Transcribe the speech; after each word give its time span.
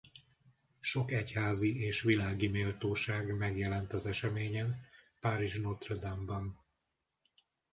Sok 0.79 1.11
egyházi 1.11 1.79
és 1.83 2.01
világi 2.01 2.47
méltóság 2.47 3.37
megjelent 3.37 3.93
az 3.93 4.05
eseményen 4.05 4.85
párizsi 5.19 5.61
Notre-Dame-ban. 5.61 6.59